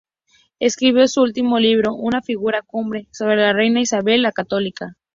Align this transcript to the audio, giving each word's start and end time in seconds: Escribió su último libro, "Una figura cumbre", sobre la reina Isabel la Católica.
Escribió 0.59 1.07
su 1.07 1.21
último 1.21 1.59
libro, 1.59 1.93
"Una 1.93 2.23
figura 2.23 2.63
cumbre", 2.63 3.07
sobre 3.11 3.35
la 3.35 3.53
reina 3.53 3.81
Isabel 3.81 4.23
la 4.23 4.31
Católica. 4.31 4.95